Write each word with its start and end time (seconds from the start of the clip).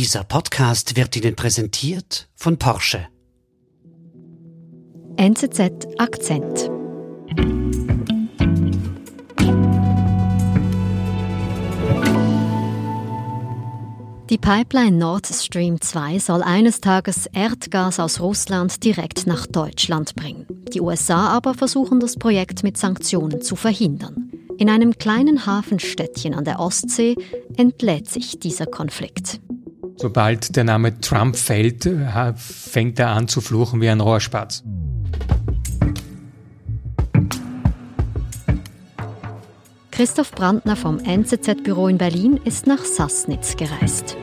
Dieser 0.00 0.24
Podcast 0.24 0.96
wird 0.96 1.14
Ihnen 1.14 1.36
präsentiert 1.36 2.26
von 2.34 2.58
Porsche. 2.58 3.06
NZZ 5.18 5.60
Akzent. 5.98 6.70
Die 14.30 14.38
Pipeline 14.38 14.96
Nord 14.96 15.26
Stream 15.26 15.78
2 15.78 16.18
soll 16.18 16.42
eines 16.44 16.80
Tages 16.80 17.26
Erdgas 17.26 18.00
aus 18.00 18.20
Russland 18.20 18.82
direkt 18.82 19.26
nach 19.26 19.46
Deutschland 19.46 20.14
bringen. 20.16 20.46
Die 20.72 20.80
USA 20.80 21.28
aber 21.28 21.52
versuchen 21.52 22.00
das 22.00 22.16
Projekt 22.16 22.62
mit 22.62 22.78
Sanktionen 22.78 23.42
zu 23.42 23.54
verhindern. 23.54 24.32
In 24.56 24.70
einem 24.70 24.96
kleinen 24.96 25.44
Hafenstädtchen 25.44 26.32
an 26.32 26.46
der 26.46 26.58
Ostsee 26.58 27.16
entlädt 27.58 28.08
sich 28.08 28.38
dieser 28.38 28.64
Konflikt. 28.64 29.42
Sobald 30.00 30.56
der 30.56 30.64
Name 30.64 30.98
Trump 31.02 31.36
fällt, 31.36 31.86
fängt 32.36 32.98
er 32.98 33.10
an 33.10 33.28
zu 33.28 33.42
fluchen 33.42 33.82
wie 33.82 33.90
ein 33.90 34.00
Rohrspatz. 34.00 34.62
Christoph 39.90 40.30
Brandner 40.30 40.76
vom 40.76 41.00
NZZ-Büro 41.00 41.88
in 41.88 41.98
Berlin 41.98 42.40
ist 42.46 42.66
nach 42.66 42.82
Sassnitz 42.82 43.58
gereist. 43.58 44.16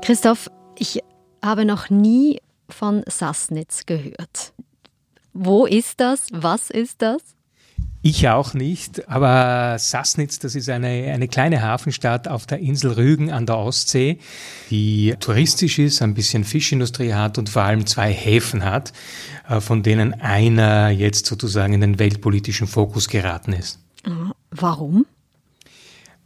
Christoph, 0.00 0.48
ich 0.78 1.02
habe 1.44 1.64
noch 1.64 1.90
nie 1.90 2.40
von 2.68 3.02
Sassnitz 3.08 3.84
gehört. 3.86 4.52
Wo 5.32 5.66
ist 5.66 5.98
das? 5.98 6.28
Was 6.30 6.70
ist 6.70 7.02
das? 7.02 7.20
Ich 8.04 8.28
auch 8.28 8.52
nicht, 8.52 9.08
aber 9.08 9.78
Sassnitz, 9.78 10.40
das 10.40 10.56
ist 10.56 10.68
eine, 10.68 10.88
eine 10.88 11.28
kleine 11.28 11.62
Hafenstadt 11.62 12.26
auf 12.26 12.46
der 12.46 12.58
Insel 12.58 12.92
Rügen 12.92 13.30
an 13.30 13.46
der 13.46 13.58
Ostsee, 13.58 14.18
die 14.70 15.14
touristisch 15.20 15.78
ist, 15.78 16.02
ein 16.02 16.14
bisschen 16.14 16.42
Fischindustrie 16.42 17.14
hat 17.14 17.38
und 17.38 17.48
vor 17.48 17.62
allem 17.62 17.86
zwei 17.86 18.12
Häfen 18.12 18.64
hat, 18.64 18.92
äh, 19.48 19.60
von 19.60 19.84
denen 19.84 20.20
einer 20.20 20.90
jetzt 20.90 21.26
sozusagen 21.26 21.74
in 21.74 21.80
den 21.80 22.00
weltpolitischen 22.00 22.66
Fokus 22.66 23.08
geraten 23.08 23.52
ist. 23.52 23.78
Warum? 24.50 25.06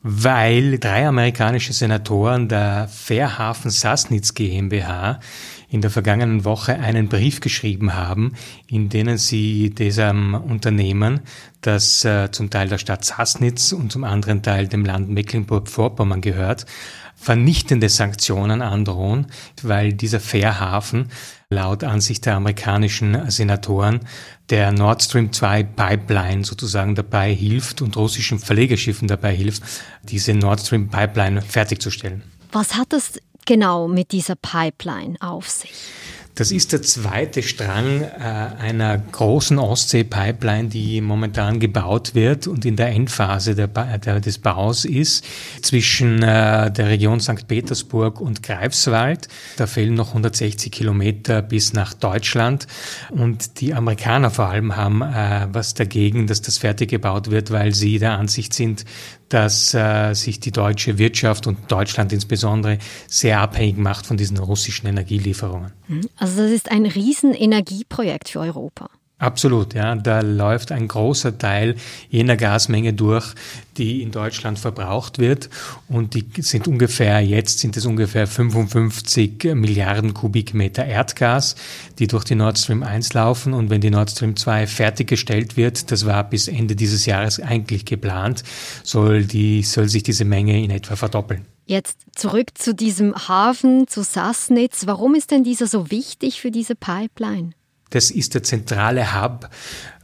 Weil 0.03 0.79
drei 0.79 1.07
amerikanische 1.07 1.75
Senatoren 1.75 2.49
der 2.49 2.89
Fairhafen 2.89 3.71
Sassnitz 3.71 4.33
GmbH 4.33 5.21
in 5.69 5.81
der 5.81 5.91
vergangenen 5.91 6.45
Woche 6.45 6.79
einen 6.79 7.09
Brief 7.09 7.41
geschrieben 7.41 7.95
haben, 7.95 8.35
in 8.67 8.89
denen 8.89 9.19
sie 9.19 9.71
diesem 9.71 10.35
Unternehmen, 10.35 11.21
das 11.61 12.05
äh, 12.05 12.31
zum 12.31 12.51
Teil 12.51 12.69
der 12.69 12.79
Stadt 12.79 13.05
Sassnitz 13.05 13.73
und 13.73 13.91
zum 13.91 14.05
anderen 14.05 14.43
Teil 14.43 14.69
dem 14.69 14.85
Land 14.85 15.09
Mecklenburg-Vorpommern 15.09 16.21
gehört, 16.21 16.67
vernichtende 17.17 17.89
Sanktionen 17.89 18.63
androhen, 18.63 19.27
weil 19.63 19.95
dieser 19.95 20.21
Fährhafen 20.21 21.09
laut 21.49 21.83
Ansicht 21.83 22.27
der 22.27 22.37
amerikanischen 22.37 23.31
Senatoren 23.31 24.01
der 24.51 24.71
Nord 24.71 25.03
Stream 25.03 25.33
2 25.33 25.63
Pipeline 25.65 26.45
sozusagen 26.45 26.95
dabei 26.95 27.35
hilft 27.35 27.83
und 27.83 27.97
russischen 27.97 28.39
Verlegerschiffen 28.39 29.09
dabei 29.09 29.35
hilft, 29.35 29.63
diese 30.03 30.35
Nord 30.35 30.61
Stream 30.61 30.89
Pipeline 30.89 31.43
fertigzustellen. 31.43 32.23
Was 32.53 32.75
hat 32.75 32.93
das 32.93 33.15
genau 33.47 33.89
mit 33.89 34.13
dieser 34.13 34.35
Pipeline 34.37 35.17
auf 35.21 35.49
sich? 35.49 35.73
Das 36.37 36.51
ist 36.51 36.73
der 36.73 36.83
zweite 36.83 37.43
Strang 37.43 38.03
äh, 38.03 38.09
einer 38.19 38.99
großen 38.99 39.59
Ostsee-Pipeline, 39.59 40.69
die 40.69 41.01
momentan 41.01 41.61
gebaut 41.61 42.15
wird 42.15 42.47
und 42.47 42.67
in 42.67 42.77
der 42.77 42.89
Endphase 42.89 43.55
der, 43.55 43.69
der, 43.69 44.21
des 44.21 44.39
Baus 44.39 44.85
ist, 44.85 45.25
zwischen 45.63 46.23
äh, 46.23 46.71
der 46.71 46.89
Region 46.89 47.21
St. 47.21 47.49
Petersburg 47.49 48.21
und 48.21 48.43
Greifswald. 48.43 49.29
Da 49.57 49.67
fehlen 49.67 49.95
noch 49.95 50.09
160 50.09 50.71
Kilometer 50.71 51.41
bis 51.41 51.73
nach 51.73 51.95
Deutschland. 51.95 52.67
Und 53.09 53.63
die 53.63 53.73
Amerikaner 53.73 54.29
vor 54.29 54.49
allem 54.49 54.77
haben 54.77 55.01
äh, 55.01 55.49
was 55.53 55.73
dagegen, 55.73 56.27
dass 56.27 56.43
das 56.43 56.59
fertig 56.59 56.91
gebaut 56.91 57.31
wird, 57.31 57.51
weil 57.51 57.75
sie 57.75 57.99
der 57.99 58.19
Ansicht 58.19 58.53
sind, 58.53 58.85
dass 59.29 59.75
äh, 59.75 60.15
sich 60.15 60.41
die 60.41 60.53
deutsche 60.53 60.99
Wirtschaft 60.99 61.47
und 61.47 61.71
Deutschland 61.71 62.13
insbesondere 62.13 62.79
sehr 63.09 63.41
abhängig 63.41 63.77
macht 63.77 64.07
von 64.07 64.17
diesen 64.17 64.39
russischen 64.39 64.87
Energielieferungen. 64.87 65.73
Also 66.17 66.43
das 66.43 66.51
ist 66.51 66.71
ein 66.71 66.87
Riesenenergieprojekt 66.87 68.29
für 68.29 68.41
Europa. 68.41 68.89
Absolut, 69.19 69.73
ja. 69.73 69.95
Da 69.95 70.21
läuft 70.21 70.73
ein 70.73 70.89
großer 70.89 71.39
Teil 71.39 71.77
jener 72.11 72.37
Gasmenge 72.37 72.93
durch, 72.93 73.35
die 73.79 74.03
in 74.03 74.11
Deutschland 74.11 74.59
verbraucht 74.59 75.19
wird. 75.19 75.49
Und 75.89 76.13
die 76.13 76.27
sind 76.43 76.69
ungefähr, 76.69 77.21
jetzt 77.21 77.61
sind 77.61 77.79
es 77.79 77.87
ungefähr 77.87 78.27
55 78.27 79.55
Milliarden 79.55 80.13
Kubikmeter 80.13 80.85
Erdgas, 80.85 81.57
die 81.99 82.09
durch 82.09 82.25
die 82.25 82.35
Nord 82.35 82.59
Stream 82.59 82.83
1 82.83 83.15
laufen. 83.15 83.55
Und 83.55 83.71
wenn 83.71 83.81
die 83.81 83.89
Nord 83.89 84.11
Stream 84.11 84.37
2 84.37 84.67
fertiggestellt 84.67 85.57
wird, 85.57 85.91
das 85.91 86.05
war 86.05 86.23
bis 86.29 86.47
Ende 86.47 86.77
dieses 86.77 87.07
Jahres 87.07 87.41
eigentlich 87.41 87.87
geplant, 87.87 88.45
soll 88.83 89.25
die, 89.25 89.63
soll 89.63 89.89
sich 89.89 90.03
diese 90.03 90.27
Menge 90.27 90.63
in 90.63 90.71
etwa 90.71 90.95
verdoppeln. 90.95 91.47
Jetzt 91.65 92.01
zurück 92.15 92.51
zu 92.59 92.75
diesem 92.75 93.15
Hafen, 93.29 93.89
zu 93.89 94.03
Sassnitz. 94.03 94.87
Warum 94.87 95.15
ist 95.15 95.31
denn 95.31 95.43
dieser 95.43 95.67
so 95.67 95.91
wichtig 95.91 96.43
für 96.43 96.51
diese 96.51 96.75
Pipeline? 96.75 97.53
Das 97.91 98.11
ist 98.11 98.35
der 98.35 98.43
zentrale 98.43 99.15
Hub 99.15 99.49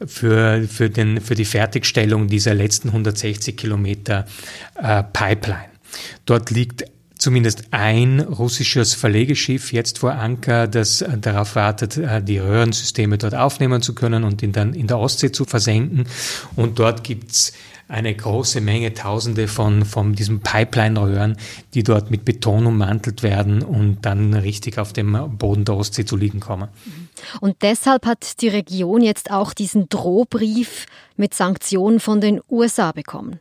für, 0.06 0.66
für, 0.68 0.88
den, 0.88 1.20
für 1.20 1.34
die 1.34 1.44
Fertigstellung 1.44 2.28
dieser 2.28 2.54
letzten 2.54 2.88
160 2.88 3.56
Kilometer 3.56 4.26
äh, 4.80 5.02
Pipeline. 5.02 5.70
Dort 6.24 6.50
liegt 6.50 6.84
zumindest 7.22 7.68
ein 7.70 8.18
russisches 8.18 8.94
Verlegeschiff 8.94 9.72
jetzt 9.72 10.00
vor 10.00 10.14
Anker, 10.14 10.66
das 10.66 11.02
äh, 11.02 11.16
darauf 11.18 11.54
wartet, 11.54 11.96
äh, 11.96 12.20
die 12.20 12.38
Röhrensysteme 12.38 13.16
dort 13.16 13.36
aufnehmen 13.36 13.80
zu 13.80 13.94
können 13.94 14.24
und 14.24 14.42
in, 14.42 14.50
dann 14.50 14.74
in 14.74 14.88
der 14.88 14.98
Ostsee 14.98 15.30
zu 15.30 15.44
versenken. 15.44 16.06
Und 16.56 16.80
dort 16.80 17.04
gibt's 17.04 17.52
eine 17.86 18.12
große 18.12 18.60
Menge, 18.60 18.92
Tausende 18.94 19.46
von, 19.46 19.84
von 19.84 20.14
diesen 20.14 20.40
Pipeline-Röhren, 20.40 21.36
die 21.74 21.84
dort 21.84 22.10
mit 22.10 22.24
Beton 22.24 22.66
ummantelt 22.66 23.22
werden 23.22 23.62
und 23.62 23.98
dann 24.02 24.34
richtig 24.34 24.78
auf 24.78 24.92
dem 24.92 25.12
Boden 25.38 25.64
der 25.64 25.76
Ostsee 25.76 26.04
zu 26.04 26.16
liegen 26.16 26.40
kommen. 26.40 26.70
Und 27.40 27.56
deshalb 27.62 28.04
hat 28.04 28.40
die 28.40 28.48
Region 28.48 29.00
jetzt 29.00 29.30
auch 29.30 29.52
diesen 29.52 29.88
Drohbrief 29.88 30.86
mit 31.16 31.34
Sanktionen 31.34 32.00
von 32.00 32.20
den 32.20 32.40
USA 32.50 32.90
bekommen. 32.90 33.38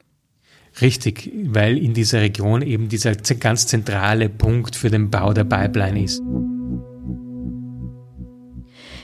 Richtig, 0.82 1.32
weil 1.46 1.78
in 1.78 1.94
dieser 1.94 2.22
Region 2.22 2.62
eben 2.62 2.90
dieser 2.90 3.16
ganz 3.16 3.68
zentrale 3.68 4.30
Punkt 4.30 4.76
für 4.76 4.90
den 4.90 5.12
Bau 5.12 5.32
der 5.34 5.44
Pipeline 5.44 6.04
ist. 6.04 6.22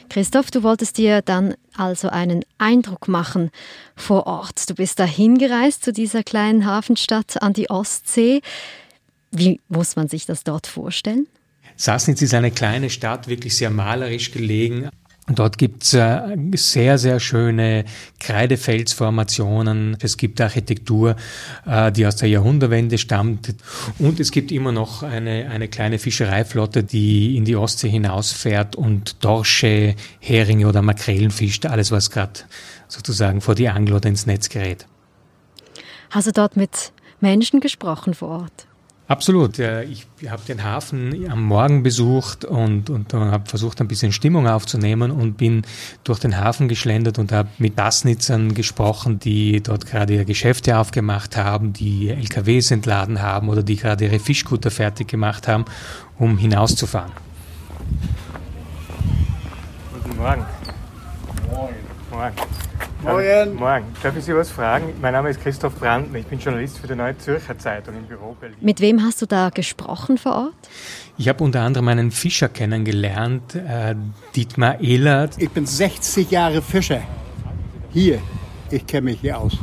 Christoph, 0.10 0.50
du 0.52 0.64
wolltest 0.64 0.98
dir 0.98 1.22
dann 1.22 1.54
also 1.76 2.10
einen 2.10 2.44
Eindruck 2.58 3.08
machen 3.08 3.52
vor 3.96 4.26
Ort. 4.26 4.70
Du 4.70 4.74
bist 4.74 5.00
da 5.00 5.04
hingereist 5.06 5.84
zu 5.84 5.94
dieser 5.94 6.24
kleinen 6.24 6.66
Hafenstadt 6.66 7.42
an 7.42 7.54
die 7.54 7.70
Ostsee. 7.70 8.42
Wie 9.32 9.60
muss 9.68 9.96
man 9.96 10.08
sich 10.08 10.26
das 10.26 10.44
dort 10.44 10.66
vorstellen? 10.66 11.28
Sassnitz 11.76 12.22
ist 12.22 12.34
eine 12.34 12.50
kleine 12.52 12.90
Stadt, 12.90 13.28
wirklich 13.28 13.56
sehr 13.56 13.70
malerisch 13.70 14.32
gelegen. 14.32 14.90
Dort 15.30 15.58
gibt's 15.58 15.94
äh, 15.94 16.38
sehr, 16.56 16.98
sehr 16.98 17.20
schöne 17.20 17.84
Kreidefelsformationen. 18.20 19.98
Es 20.02 20.16
gibt 20.16 20.40
Architektur, 20.40 21.18
äh, 21.66 21.92
die 21.92 22.06
aus 22.06 22.16
der 22.16 22.30
Jahrhundertwende 22.30 22.98
stammt. 22.98 23.54
Und 24.00 24.22
es 24.22 24.32
gibt 24.32 24.54
immer 24.54 24.72
noch 24.72 25.04
eine, 25.04 25.50
eine 25.50 25.68
kleine 25.68 26.00
Fischereiflotte, 26.00 26.84
die 26.84 27.36
in 27.36 27.44
die 27.44 27.58
Ostsee 27.58 27.90
hinausfährt 27.90 28.78
und 28.78 29.24
Dorsche, 29.24 29.96
Heringe 30.20 30.66
oder 30.66 30.82
Makrelen 30.82 31.32
fischt. 31.32 31.66
Alles, 31.66 31.92
was 31.92 32.10
gerade 32.10 32.40
sozusagen 32.88 33.42
vor 33.42 33.56
die 33.56 33.68
Angel 33.68 33.96
oder 33.96 34.08
ins 34.08 34.28
Netz 34.28 34.48
gerät. 34.48 34.88
Hast 36.10 36.28
du 36.28 36.32
dort 36.32 36.56
mit 36.56 36.94
Menschen 37.20 37.60
gesprochen 37.60 38.14
vor 38.14 38.30
Ort? 38.30 38.68
Absolut. 39.08 39.58
Ich 39.58 40.06
habe 40.28 40.42
den 40.50 40.66
Hafen 40.66 41.32
am 41.32 41.44
Morgen 41.44 41.82
besucht 41.82 42.44
und, 42.44 42.90
und 42.90 43.14
habe 43.14 43.50
versucht, 43.50 43.80
ein 43.80 43.88
bisschen 43.88 44.12
Stimmung 44.12 44.48
aufzunehmen 44.48 45.12
und 45.12 45.38
bin 45.38 45.62
durch 46.04 46.20
den 46.20 46.38
Hafen 46.38 46.68
geschlendert 46.68 47.18
und 47.18 47.32
habe 47.32 47.48
mit 47.58 47.78
Bassnitzern 47.78 48.54
gesprochen, 48.54 49.18
die 49.20 49.64
dort 49.64 49.86
gerade 49.86 50.14
ihre 50.14 50.26
Geschäfte 50.26 50.78
aufgemacht 50.78 51.38
haben, 51.38 51.72
die 51.72 52.10
LKWs 52.10 52.72
entladen 52.72 53.22
haben 53.22 53.48
oder 53.48 53.64
die 53.64 53.78
gerade 53.78 54.04
ihre 54.06 54.20
Fischkutter 54.20 54.72
fertig 54.72 55.08
gemacht 55.08 55.48
haben, 55.48 55.64
um 56.18 56.38
hinauszufahren. 56.38 57.14
Guten 59.94 60.18
Morgen. 60.18 60.46
Morgen. 61.50 61.76
Morgen. 62.12 62.36
Morgen. 63.04 63.56
Morgen. 63.56 63.86
Darf 64.02 64.18
ich 64.18 64.26
Sie 64.26 64.36
was 64.36 64.50
fragen? 64.50 64.94
Mein 65.02 65.14
Name 65.14 65.30
ist 65.30 65.40
Christoph 65.42 65.76
Brandner. 65.76 66.18
Ich 66.18 66.26
bin 66.26 66.40
Journalist 66.40 66.80
für 66.80 66.88
die 66.88 66.96
Neue 66.96 67.18
Zürcher 67.18 67.58
Zeitung 67.58 67.96
im 67.96 68.06
Büro 68.06 68.36
Berlin. 68.40 68.58
Mit 68.60 68.82
wem 68.82 69.04
hast 69.04 69.22
du 69.22 69.28
da 69.28 69.50
gesprochen 69.50 70.18
vor 70.18 70.36
Ort? 70.36 70.70
Ich 71.18 71.30
habe 71.30 71.44
unter 71.44 71.62
anderem 71.62 71.88
einen 71.90 72.12
Fischer 72.12 72.50
kennengelernt, 72.50 73.56
äh, 73.56 73.96
Dietmar 74.36 74.82
Ehlert. 74.82 75.36
Ich 75.38 75.52
bin 75.52 75.66
60 75.66 76.32
Jahre 76.32 76.62
Fischer. 76.62 77.02
Hier. 77.94 78.20
Ich 78.72 78.86
kenne 78.86 79.06
mich 79.06 79.22
hier 79.22 79.38
aus. 79.38 79.58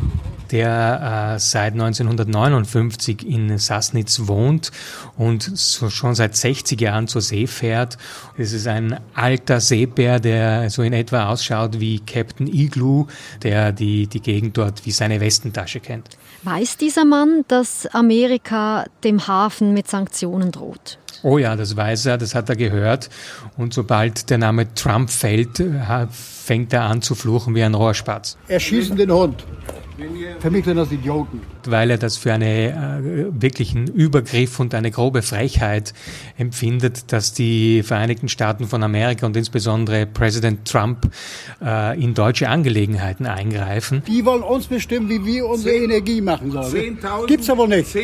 Der 0.55 1.35
äh, 1.35 1.41
seit 1.41 1.73
1959 1.73 3.29
in 3.29 3.59
Sassnitz 3.59 4.29
wohnt 4.29 4.71
und 5.19 5.43
so 5.43 5.91
schon 5.91 6.15
seit 6.15 6.37
60 6.37 6.81
Jahren 6.81 7.09
zur 7.09 7.23
See 7.23 7.49
fährt. 7.49 7.99
Es 8.39 8.53
ist 8.53 8.69
ein 8.69 9.01
alter 9.15 9.59
Seebär, 9.59 10.21
der 10.21 10.71
so 10.71 10.83
in 10.83 10.93
etwa 10.93 11.29
ausschaut 11.29 11.81
wie 11.81 11.99
Captain 11.99 12.47
Igloo, 12.47 13.09
der 13.43 13.73
die, 13.73 14.07
die 14.07 14.21
Gegend 14.21 14.57
dort 14.57 14.87
wie 14.87 14.93
seine 14.93 15.21
Westentasche 15.21 15.81
kennt. 15.81 16.11
Weiß 16.45 16.77
dieser 16.77 17.05
Mann, 17.05 17.45
dass 17.49 17.87
Amerika 17.89 18.85
dem 19.03 19.27
Hafen 19.27 19.75
mit 19.75 19.89
Sanktionen 19.89 20.53
droht? 20.53 20.99
Oh 21.25 21.39
ja, 21.39 21.57
das 21.57 21.75
weiß 21.75 22.07
er, 22.07 22.19
das 22.19 22.35
hat 22.35 22.49
er 22.51 22.57
gehört. 22.57 23.09
Und 23.57 23.73
sobald 23.75 24.31
der 24.31 24.39
Name 24.39 24.73
Trump 24.75 25.11
fällt, 25.11 25.59
fängt 26.45 26.73
er 26.75 26.83
an 26.83 27.01
zu 27.01 27.15
fluchen 27.15 27.55
wie 27.55 27.63
ein 27.63 27.75
Rohrspatz. 27.75 28.37
Erschießen 28.49 28.97
den 28.97 29.11
Hund. 29.11 29.45
Für 30.41 30.51
mich 30.51 30.65
sind 30.65 30.77
das 30.77 30.91
Idioten. 30.91 31.41
Weil 31.67 31.91
er 31.93 31.99
das 31.99 32.17
für 32.17 32.33
einen 32.33 32.43
äh, 32.43 33.27
wirklichen 33.31 33.87
Übergriff 33.87 34.59
und 34.59 34.75
eine 34.75 34.91
grobe 34.91 35.23
Frechheit 35.23 35.95
empfindet, 36.37 37.13
dass 37.13 37.33
die 37.33 37.85
Vereinigten 37.85 38.29
Staaten 38.29 38.67
von 38.67 38.83
Amerika 38.83 39.25
und 39.25 39.37
insbesondere 39.37 40.05
Präsident 40.05 40.69
Trump 40.69 41.09
äh, 41.65 41.99
in 42.03 42.15
deutsche 42.15 42.49
Angelegenheiten 42.49 43.27
eingreifen. 43.27 44.03
Die 44.09 44.25
wollen 44.25 44.43
uns 44.43 44.67
bestimmen, 44.67 45.09
wie 45.09 45.25
wir 45.25 45.47
unsere 45.47 45.77
Zehn, 45.77 45.85
Energie 45.85 46.21
machen 46.21 46.51
sollen. 46.51 46.99
Gibt's 47.29 47.49
aber 47.49 47.69
nicht. 47.69 47.97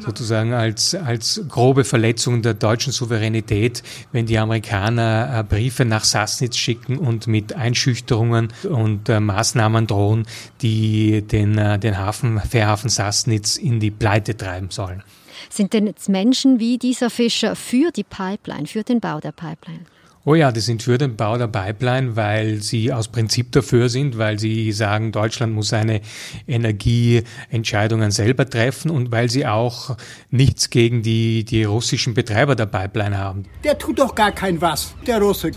Sozusagen 0.00 0.52
als, 0.52 0.94
als 0.94 1.40
grobe 1.48 1.84
Verletzung 1.84 2.42
der 2.42 2.52
deutschen 2.52 2.92
Souveränität, 2.92 3.82
wenn 4.12 4.26
die 4.26 4.38
Amerikaner 4.38 5.38
äh, 5.38 5.42
Briefe 5.42 5.86
nach 5.86 6.04
Sassnitz 6.04 6.58
schicken 6.58 6.98
und 6.98 7.26
mit 7.26 7.56
Einschüchterungen 7.64 8.48
und 8.68 9.08
äh, 9.08 9.20
Maßnahmen 9.20 9.86
drohen, 9.86 10.26
die 10.60 11.22
den, 11.22 11.56
äh, 11.56 11.78
den 11.78 11.96
Hafen, 11.96 12.40
Fährhafen 12.40 12.90
Sassnitz 12.90 13.56
in 13.56 13.80
die 13.80 13.90
Pleite 13.90 14.36
treiben 14.36 14.70
sollen. 14.70 15.02
Sind 15.48 15.72
denn 15.72 15.86
jetzt 15.86 16.08
Menschen 16.08 16.60
wie 16.60 16.78
dieser 16.78 17.10
Fischer 17.10 17.56
für 17.56 17.90
die 17.90 18.04
Pipeline, 18.04 18.66
für 18.66 18.82
den 18.82 19.00
Bau 19.00 19.20
der 19.20 19.32
Pipeline? 19.32 19.86
Oh 20.26 20.34
ja, 20.34 20.52
die 20.52 20.60
sind 20.60 20.82
für 20.82 20.96
den 20.96 21.16
Bau 21.16 21.36
der 21.36 21.48
Pipeline, 21.48 22.16
weil 22.16 22.62
sie 22.62 22.90
aus 22.90 23.08
Prinzip 23.08 23.52
dafür 23.52 23.90
sind, 23.90 24.16
weil 24.16 24.38
sie 24.38 24.72
sagen, 24.72 25.12
Deutschland 25.12 25.52
muss 25.52 25.68
seine 25.68 26.00
Energieentscheidungen 26.48 28.10
selber 28.10 28.48
treffen 28.48 28.90
und 28.90 29.12
weil 29.12 29.28
sie 29.28 29.46
auch 29.46 29.98
nichts 30.30 30.70
gegen 30.70 31.02
die, 31.02 31.44
die 31.44 31.64
russischen 31.64 32.14
Betreiber 32.14 32.56
der 32.56 32.66
Pipeline 32.66 33.18
haben. 33.18 33.42
Der 33.64 33.76
tut 33.76 33.98
doch 33.98 34.14
gar 34.14 34.32
kein 34.32 34.62
was, 34.62 34.94
der 35.06 35.20
Russe. 35.20 35.50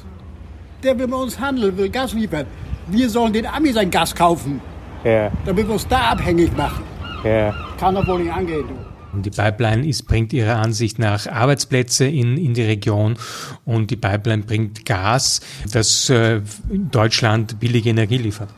Der 0.83 0.97
will 0.97 1.07
bei 1.07 1.17
uns 1.17 1.39
handeln, 1.39 1.75
will 1.77 1.89
Gas 1.89 2.13
liefern. 2.13 2.45
Wir 2.87 3.09
sollen 3.09 3.33
den 3.33 3.45
Ami 3.45 3.71
sein 3.73 3.89
Gas 3.89 4.13
kaufen. 4.13 4.61
Ja. 5.03 5.31
Damit 5.45 5.67
wir 5.67 5.73
uns 5.73 5.87
da 5.87 6.11
abhängig 6.11 6.55
machen. 6.55 6.83
Ja. 7.23 7.53
Kann 7.79 7.95
doch 7.95 8.07
wohl 8.07 8.19
nicht 8.19 8.31
angehen, 8.31 8.65
du. 8.67 8.75
Die 9.21 9.29
Pipeline 9.31 9.87
ist, 9.87 10.03
bringt 10.03 10.31
ihrer 10.33 10.57
Ansicht 10.57 10.99
nach 10.99 11.25
Arbeitsplätze 11.27 12.05
in, 12.05 12.37
in 12.37 12.53
die 12.53 12.61
Region 12.61 13.17
und 13.65 13.89
die 13.89 13.95
Pipeline 13.95 14.43
bringt 14.43 14.85
Gas, 14.85 15.41
das 15.71 16.09
äh, 16.09 16.41
Deutschland 16.69 17.59
billige 17.59 17.89
Energie 17.89 18.17
liefert. 18.17 18.49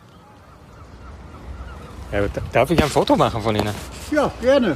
Ja, 2.11 2.21
darf 2.51 2.71
ich 2.71 2.81
ein 2.81 2.89
Foto 2.89 3.15
machen 3.15 3.41
von 3.41 3.55
Ihnen? 3.55 3.73
Ja, 4.11 4.31
gerne. 4.41 4.75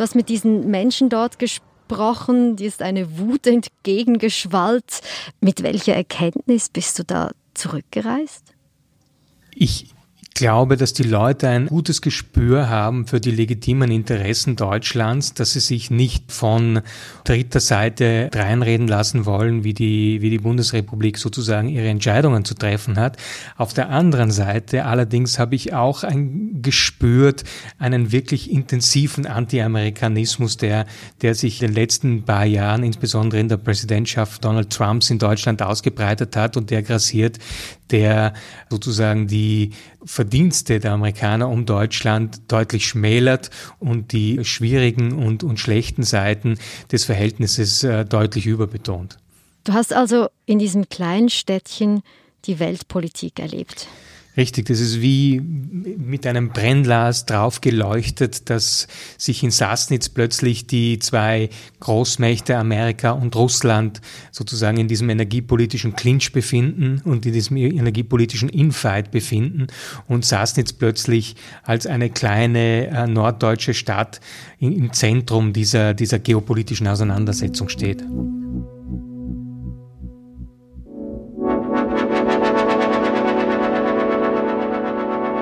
Du 0.00 0.04
hast 0.04 0.14
mit 0.14 0.30
diesen 0.30 0.70
Menschen 0.70 1.10
dort 1.10 1.38
gesprochen 1.38 2.56
dir 2.56 2.66
ist 2.66 2.80
eine 2.80 3.18
Wut 3.18 3.46
entgegengeschwallt. 3.46 5.02
Mit 5.42 5.62
welcher 5.62 5.94
Erkenntnis 5.94 6.70
bist 6.70 6.98
du 6.98 7.04
da 7.04 7.32
zurückgereist? 7.52 8.54
Ich 9.54 9.92
glaube, 10.34 10.76
dass 10.76 10.92
die 10.92 11.02
Leute 11.02 11.48
ein 11.48 11.66
gutes 11.66 12.02
Gespür 12.02 12.68
haben 12.68 13.06
für 13.06 13.20
die 13.20 13.30
legitimen 13.30 13.90
Interessen 13.90 14.56
Deutschlands, 14.56 15.34
dass 15.34 15.52
sie 15.52 15.60
sich 15.60 15.90
nicht 15.90 16.32
von 16.32 16.80
dritter 17.24 17.60
Seite 17.60 18.30
reinreden 18.34 18.88
lassen 18.88 19.26
wollen, 19.26 19.64
wie 19.64 19.74
die, 19.74 20.22
wie 20.22 20.30
die 20.30 20.38
Bundesrepublik 20.38 21.18
sozusagen 21.18 21.68
ihre 21.68 21.88
Entscheidungen 21.88 22.44
zu 22.44 22.54
treffen 22.54 22.98
hat. 22.98 23.16
Auf 23.56 23.74
der 23.74 23.90
anderen 23.90 24.30
Seite 24.30 24.86
allerdings 24.86 25.38
habe 25.38 25.54
ich 25.54 25.74
auch 25.74 26.04
ein, 26.04 26.62
gespürt 26.62 27.44
einen 27.78 28.12
wirklich 28.12 28.50
intensiven 28.50 29.26
Anti-Amerikanismus, 29.26 30.56
der, 30.56 30.86
der 31.22 31.34
sich 31.34 31.60
in 31.60 31.68
den 31.68 31.74
letzten 31.74 32.22
paar 32.24 32.46
Jahren, 32.46 32.82
insbesondere 32.82 33.40
in 33.40 33.48
der 33.48 33.58
Präsidentschaft 33.58 34.44
Donald 34.44 34.70
Trumps 34.70 35.10
in 35.10 35.18
Deutschland 35.18 35.62
ausgebreitet 35.62 36.36
hat 36.36 36.56
und 36.56 36.70
der 36.70 36.82
grassiert, 36.82 37.38
der 37.92 38.34
sozusagen 38.68 39.26
die 39.26 39.70
Verdienste 40.04 40.80
der 40.80 40.92
Amerikaner 40.92 41.48
um 41.48 41.66
Deutschland 41.66 42.40
deutlich 42.48 42.86
schmälert 42.86 43.50
und 43.78 44.12
die 44.12 44.44
schwierigen 44.44 45.12
und, 45.12 45.42
und 45.42 45.58
schlechten 45.58 46.02
Seiten 46.02 46.58
des 46.90 47.04
Verhältnisses 47.04 47.84
äh, 47.84 48.04
deutlich 48.04 48.46
überbetont. 48.46 49.18
Du 49.64 49.72
hast 49.72 49.92
also 49.92 50.28
in 50.46 50.58
diesem 50.58 50.88
kleinen 50.88 51.28
Städtchen 51.28 52.02
die 52.46 52.58
Weltpolitik 52.58 53.38
erlebt. 53.38 53.86
Richtig, 54.36 54.66
das 54.66 54.78
ist 54.78 55.00
wie 55.00 55.40
mit 55.40 56.24
einem 56.24 56.50
Brennglas 56.50 57.26
drauf 57.26 57.60
geleuchtet, 57.60 58.48
dass 58.48 58.86
sich 59.18 59.42
in 59.42 59.50
Sassnitz 59.50 60.08
plötzlich 60.08 60.68
die 60.68 61.00
zwei 61.00 61.50
Großmächte 61.80 62.56
Amerika 62.56 63.10
und 63.10 63.34
Russland 63.34 64.00
sozusagen 64.30 64.78
in 64.78 64.86
diesem 64.86 65.10
energiepolitischen 65.10 65.96
Clinch 65.96 66.32
befinden 66.32 67.02
und 67.04 67.26
in 67.26 67.32
diesem 67.32 67.56
energiepolitischen 67.56 68.48
Infight 68.48 69.10
befinden 69.10 69.66
und 70.06 70.24
Sassnitz 70.24 70.72
plötzlich 70.72 71.34
als 71.64 71.86
eine 71.86 72.08
kleine 72.08 72.86
äh, 72.86 73.06
norddeutsche 73.08 73.74
Stadt 73.74 74.20
im 74.60 74.92
Zentrum 74.92 75.52
dieser, 75.52 75.92
dieser 75.92 76.20
geopolitischen 76.20 76.86
Auseinandersetzung 76.86 77.68
steht. 77.68 78.04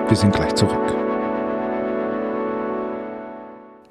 Wir 0.08 0.16
sind 0.16 0.34
gleich 0.34 0.55
zurück. 0.55 0.96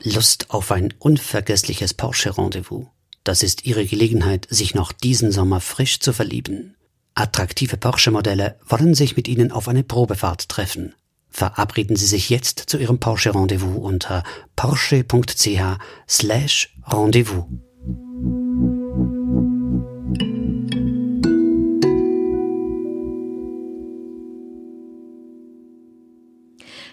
Lust 0.02 0.50
auf 0.50 0.72
ein 0.72 0.94
unvergessliches 0.98 1.94
Porsche-Rendezvous. 1.94 2.88
Das 3.24 3.44
ist 3.44 3.66
Ihre 3.66 3.86
Gelegenheit, 3.86 4.48
sich 4.50 4.74
noch 4.74 4.92
diesen 4.92 5.32
Sommer 5.32 5.62
frisch 5.62 6.00
zu 6.00 6.14
verlieben. 6.14 6.76
Attraktive 7.14 7.78
Porsche-Modelle 7.78 8.58
wollen 8.68 8.96
sich 8.96 9.16
mit 9.16 9.28
Ihnen 9.28 9.52
auf 9.52 9.68
eine 9.68 9.84
Probefahrt 9.84 10.50
treffen. 10.50 10.96
Verabreden 11.30 11.96
Sie 11.96 12.08
sich 12.08 12.32
jetzt 12.32 12.64
zu 12.68 12.80
Ihrem 12.80 13.00
Porsche-Rendezvous 13.00 13.78
unter 13.78 14.24
porsche.ch 14.56 15.62
slash 16.08 16.76
Rendezvous. 16.88 17.46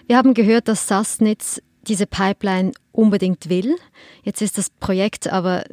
Wir 0.07 0.17
haben 0.17 0.33
gehört, 0.33 0.67
dass 0.67 0.87
Sassnitz 0.87 1.61
diese 1.87 2.05
Pipeline 2.05 2.71
unbedingt 2.91 3.49
will. 3.49 3.75
Jetzt 4.23 4.41
ist 4.41 4.57
das 4.57 4.69
Projekt 4.69 5.27
aber 5.27 5.63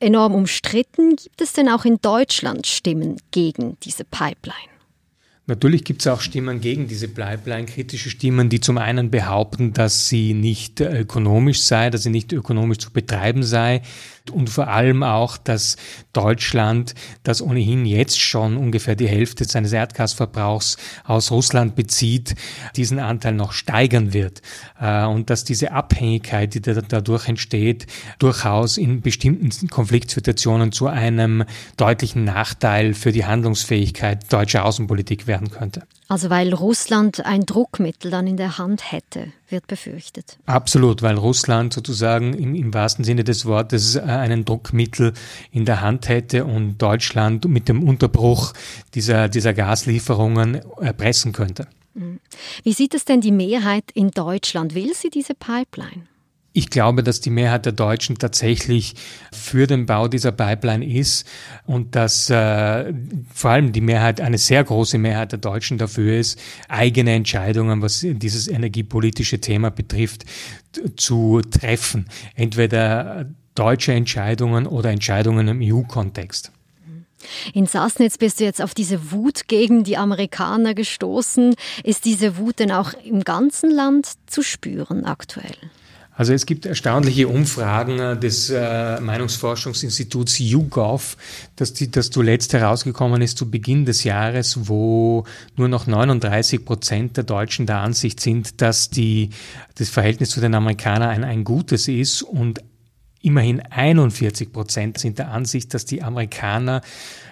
enorm 0.00 0.34
umstritten. 0.34 1.16
Gibt 1.16 1.40
es 1.40 1.52
denn 1.52 1.68
auch 1.68 1.84
in 1.84 1.98
Deutschland 2.00 2.66
Stimmen 2.66 3.16
gegen 3.30 3.76
diese 3.82 4.04
Pipeline? 4.04 4.78
Natürlich 5.48 5.84
gibt 5.84 6.02
es 6.02 6.06
auch 6.06 6.20
Stimmen 6.20 6.60
gegen 6.60 6.88
diese 6.88 7.08
Pipeline, 7.08 7.64
kritische 7.64 8.10
Stimmen, 8.10 8.50
die 8.50 8.60
zum 8.60 8.76
einen 8.76 9.10
behaupten, 9.10 9.72
dass 9.72 10.06
sie 10.06 10.34
nicht 10.34 10.78
ökonomisch 10.80 11.62
sei, 11.62 11.88
dass 11.88 12.02
sie 12.02 12.10
nicht 12.10 12.34
ökonomisch 12.34 12.78
zu 12.78 12.92
betreiben 12.92 13.42
sei, 13.42 13.80
und 14.30 14.50
vor 14.50 14.68
allem 14.68 15.02
auch, 15.02 15.36
dass 15.36 15.76
Deutschland, 16.12 16.94
das 17.22 17.42
ohnehin 17.42 17.86
jetzt 17.86 18.20
schon 18.20 18.56
ungefähr 18.56 18.96
die 18.96 19.08
Hälfte 19.08 19.44
seines 19.44 19.72
Erdgasverbrauchs 19.72 20.76
aus 21.04 21.30
Russland 21.30 21.74
bezieht, 21.76 22.34
diesen 22.76 22.98
Anteil 22.98 23.34
noch 23.34 23.52
steigern 23.52 24.12
wird 24.12 24.42
äh, 24.80 25.04
und 25.04 25.30
dass 25.30 25.44
diese 25.44 25.72
Abhängigkeit, 25.72 26.54
die 26.54 26.60
dadurch 26.60 27.28
entsteht, 27.28 27.86
durchaus 28.18 28.76
in 28.76 29.00
bestimmten 29.00 29.68
Konfliktsituationen 29.68 30.72
zu 30.72 30.86
einem 30.86 31.44
deutlichen 31.76 32.24
Nachteil 32.24 32.94
für 32.94 33.12
die 33.12 33.24
Handlungsfähigkeit 33.24 34.32
deutscher 34.32 34.64
Außenpolitik 34.64 35.26
werden 35.26 35.50
könnte. 35.50 35.82
Also 36.10 36.30
weil 36.30 36.54
Russland 36.54 37.26
ein 37.26 37.44
Druckmittel 37.44 38.10
dann 38.10 38.26
in 38.26 38.38
der 38.38 38.56
Hand 38.56 38.90
hätte, 38.90 39.30
wird 39.50 39.66
befürchtet. 39.66 40.38
Absolut, 40.46 41.02
weil 41.02 41.16
Russland 41.16 41.74
sozusagen 41.74 42.32
im, 42.32 42.54
im 42.54 42.72
wahrsten 42.72 43.04
Sinne 43.04 43.24
des 43.24 43.44
Wortes 43.44 43.96
äh, 43.96 44.00
einen 44.00 44.46
Druckmittel 44.46 45.12
in 45.52 45.66
der 45.66 45.82
Hand 45.82 46.08
hätte 46.08 46.46
und 46.46 46.78
Deutschland 46.78 47.46
mit 47.46 47.68
dem 47.68 47.86
Unterbruch 47.86 48.54
dieser, 48.94 49.28
dieser 49.28 49.52
Gaslieferungen 49.52 50.62
erpressen 50.80 51.32
könnte. 51.32 51.68
Mhm. 51.92 52.20
Wie 52.62 52.72
sieht 52.72 52.94
es 52.94 53.04
denn 53.04 53.20
die 53.20 53.32
Mehrheit 53.32 53.90
in 53.92 54.10
Deutschland? 54.10 54.74
Will 54.74 54.94
sie 54.94 55.10
diese 55.10 55.34
Pipeline? 55.34 56.06
Ich 56.52 56.70
glaube, 56.70 57.02
dass 57.02 57.20
die 57.20 57.30
Mehrheit 57.30 57.66
der 57.66 57.72
Deutschen 57.72 58.18
tatsächlich 58.18 58.94
für 59.32 59.66
den 59.66 59.86
Bau 59.86 60.08
dieser 60.08 60.32
Pipeline 60.32 60.84
ist 60.84 61.26
und 61.66 61.94
dass 61.94 62.30
äh, 62.30 62.92
vor 63.32 63.50
allem 63.50 63.72
die 63.72 63.80
Mehrheit, 63.80 64.20
eine 64.20 64.38
sehr 64.38 64.64
große 64.64 64.98
Mehrheit 64.98 65.32
der 65.32 65.38
Deutschen 65.38 65.78
dafür 65.78 66.18
ist, 66.18 66.40
eigene 66.68 67.12
Entscheidungen, 67.12 67.82
was 67.82 68.00
dieses 68.00 68.48
energiepolitische 68.48 69.40
Thema 69.40 69.70
betrifft, 69.70 70.24
zu 70.96 71.42
treffen. 71.42 72.06
Entweder 72.34 73.26
deutsche 73.54 73.92
Entscheidungen 73.92 74.66
oder 74.66 74.90
Entscheidungen 74.90 75.48
im 75.48 75.60
EU-Kontext. 75.62 76.52
In 77.52 77.66
Sassnitz 77.66 78.16
bist 78.16 78.40
du 78.40 78.44
jetzt 78.44 78.62
auf 78.62 78.74
diese 78.74 79.10
Wut 79.10 79.48
gegen 79.48 79.84
die 79.84 79.96
Amerikaner 79.96 80.74
gestoßen. 80.74 81.54
Ist 81.82 82.04
diese 82.04 82.36
Wut 82.36 82.60
denn 82.60 82.70
auch 82.70 82.94
im 83.04 83.24
ganzen 83.24 83.70
Land 83.70 84.12
zu 84.26 84.42
spüren 84.42 85.04
aktuell? 85.04 85.56
Also 86.18 86.32
es 86.32 86.46
gibt 86.46 86.66
erstaunliche 86.66 87.28
Umfragen 87.28 88.00
äh, 88.00 88.18
des 88.18 88.50
äh, 88.50 89.00
Meinungsforschungsinstituts 89.00 90.40
YouGov, 90.40 91.16
das, 91.54 91.74
die, 91.74 91.92
das 91.92 92.10
zuletzt 92.10 92.52
herausgekommen 92.54 93.22
ist 93.22 93.38
zu 93.38 93.48
Beginn 93.48 93.84
des 93.84 94.02
Jahres, 94.02 94.68
wo 94.68 95.22
nur 95.56 95.68
noch 95.68 95.86
39 95.86 96.64
Prozent 96.64 97.16
der 97.16 97.22
Deutschen 97.22 97.66
der 97.66 97.78
Ansicht 97.78 98.18
sind, 98.18 98.60
dass 98.60 98.90
die, 98.90 99.30
das 99.76 99.90
Verhältnis 99.90 100.30
zu 100.30 100.40
den 100.40 100.56
Amerikanern 100.56 101.08
ein, 101.08 101.22
ein 101.22 101.44
gutes 101.44 101.86
ist 101.86 102.22
und 102.22 102.64
immerhin 103.22 103.60
41 103.60 104.52
Prozent 104.52 104.98
sind 104.98 105.20
der 105.20 105.30
Ansicht, 105.30 105.72
dass 105.72 105.84
die 105.84 106.02
Amerikaner 106.02 106.80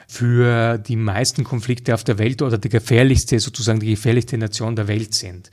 für 0.09 0.79
die 0.79 0.95
meisten 0.97 1.43
Konflikte 1.43 1.93
auf 1.93 2.05
der 2.05 2.19
Welt 2.19 2.41
oder 2.41 2.59
die 2.59 2.69
gefährlichste, 2.69 3.41
sozusagen 3.41 3.81
die 3.81 3.91
gefährlichste 3.91 4.39
Nation 4.39 4.77
der 4.77 4.87
Welt 4.87 5.15
sind. 5.15 5.51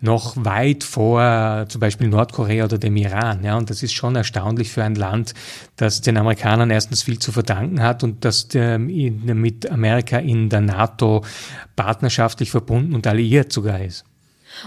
Noch 0.00 0.36
weit 0.36 0.84
vor 0.84 1.66
zum 1.68 1.80
Beispiel 1.80 2.08
Nordkorea 2.08 2.64
oder 2.64 2.78
dem 2.78 2.96
Iran. 2.96 3.42
Ja, 3.42 3.56
und 3.56 3.68
das 3.68 3.82
ist 3.82 3.94
schon 3.94 4.14
erstaunlich 4.14 4.70
für 4.70 4.84
ein 4.84 4.94
Land, 4.94 5.34
das 5.76 6.02
den 6.02 6.16
Amerikanern 6.16 6.70
erstens 6.70 7.02
viel 7.02 7.18
zu 7.18 7.32
verdanken 7.32 7.82
hat 7.82 8.04
und 8.04 8.24
das 8.24 8.48
mit 8.54 9.70
Amerika 9.70 10.18
in 10.18 10.48
der 10.50 10.60
NATO 10.60 11.24
partnerschaftlich 11.74 12.50
verbunden 12.50 12.94
und 12.94 13.06
alliiert 13.06 13.52
sogar 13.52 13.80
ist. 13.82 14.04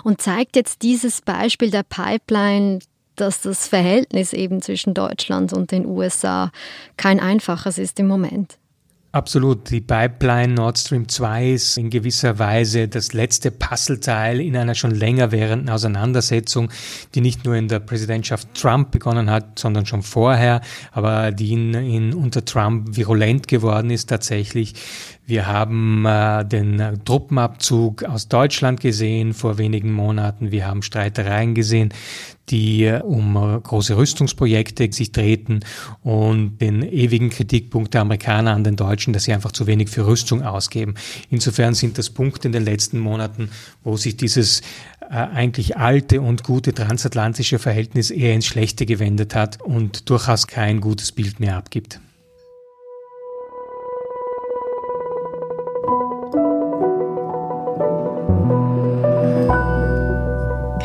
Und 0.04 0.22
zeigt 0.22 0.58
jetzt 0.58 0.82
dieses 0.82 1.22
Beispiel 1.22 1.72
der 1.72 1.84
Pipeline, 1.84 2.80
dass 3.16 3.42
das 3.42 3.68
Verhältnis 3.68 4.34
eben 4.34 4.62
zwischen 4.62 4.94
Deutschland 4.94 5.54
und 5.54 5.72
den 5.72 5.86
USA 5.86 6.52
kein 6.98 7.20
einfaches 7.20 7.78
ist 7.78 8.00
im 8.00 8.08
Moment. 8.08 8.58
Absolut. 9.12 9.72
Die 9.72 9.82
Pipeline 9.82 10.54
Nord 10.54 10.78
Stream 10.78 11.10
2 11.10 11.54
ist 11.54 11.78
in 11.80 11.90
gewisser 11.90 12.38
Weise 12.38 12.88
das 12.88 13.12
letzte 13.14 13.50
Puzzleteil 13.50 14.40
in 14.40 14.56
einer 14.56 14.76
schon 14.76 14.92
länger 14.92 15.32
währenden 15.32 15.72
Auseinandersetzung, 15.72 16.70
die 17.16 17.22
nicht 17.22 17.44
nur 17.44 17.56
in 17.56 17.68
der 17.68 17.80
Präsidentschaft 17.80 18.54
Trump 18.54 18.92
begonnen 18.92 19.32
hat, 19.32 19.58
sondern 19.58 19.88
schon 19.88 20.04
vorher, 20.04 20.62
aber 20.92 21.32
die 21.32 21.54
in, 21.54 21.74
in 21.74 22.14
unter 22.14 22.46
Trump 22.46 22.96
virulent 22.96 23.48
geworden 23.48 23.90
ist 23.90 24.10
tatsächlich. 24.10 24.76
Wir 25.30 25.46
haben 25.46 26.08
äh, 26.08 26.44
den 26.44 26.80
äh, 26.80 26.98
Truppenabzug 27.06 28.04
aus 28.04 28.30
Deutschland 28.30 28.82
gesehen 28.82 29.36
vor 29.36 29.60
wenigen 29.60 29.94
Monaten. 29.94 30.50
Wir 30.52 30.66
haben 30.66 30.82
Streitereien 30.82 31.54
gesehen, 31.54 31.94
die 32.50 32.86
äh, 32.86 33.02
um 33.02 33.36
äh, 33.36 33.60
große 33.60 33.96
Rüstungsprojekte 33.96 34.92
sich 34.92 35.12
drehten 35.12 35.60
und 36.02 36.58
den 36.58 36.82
ewigen 36.82 37.30
Kritikpunkt 37.30 37.94
der 37.94 38.02
Amerikaner 38.02 38.56
an 38.56 38.64
den 38.64 38.76
Deutschen, 38.76 39.14
dass 39.14 39.26
sie 39.26 39.34
einfach 39.34 39.52
zu 39.52 39.68
wenig 39.68 39.90
für 39.90 40.08
Rüstung 40.08 40.42
ausgeben. 40.42 40.96
Insofern 41.30 41.76
sind 41.76 42.00
das 42.00 42.10
Punkte 42.10 42.48
in 42.48 42.52
den 42.52 42.66
letzten 42.66 42.98
Monaten, 42.98 43.52
wo 43.84 43.98
sich 43.98 44.18
dieses 44.18 44.64
eigentlich 45.12 45.78
alte 45.78 46.22
und 46.22 46.44
gute 46.44 46.74
transatlantische 46.74 47.60
Verhältnis 47.60 48.10
eher 48.10 48.34
ins 48.34 48.48
Schlechte 48.48 48.88
gewendet 48.88 49.36
hat 49.36 49.62
und 49.62 50.10
durchaus 50.10 50.48
kein 50.48 50.82
gutes 50.82 51.12
Bild 51.12 51.40
mehr 51.40 51.58
abgibt. 51.58 52.00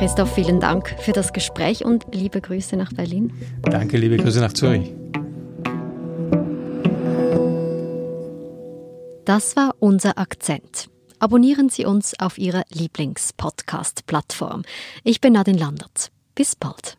Christoph, 0.04 0.34
vielen 0.34 0.60
Dank 0.60 0.94
für 1.00 1.12
das 1.12 1.32
Gespräch 1.32 1.82
und 1.82 2.04
liebe 2.12 2.42
Grüße 2.42 2.76
nach 2.76 2.92
Berlin. 2.92 3.32
Danke, 3.62 3.96
liebe 3.96 4.18
Grüße 4.18 4.38
nach 4.38 4.52
Zürich. 4.52 4.92
Das 9.24 9.56
war 9.56 9.74
unser 9.78 10.18
Akzent. 10.18 10.90
Abonnieren 11.20 11.70
Sie 11.70 11.86
uns 11.86 12.20
auf 12.20 12.36
Ihrer 12.36 12.64
Lieblingspodcast-Plattform. 12.68 14.64
Ich 15.04 15.22
bin 15.22 15.32
Nadine 15.32 15.56
Landert. 15.56 16.10
Bis 16.34 16.54
bald. 16.54 16.98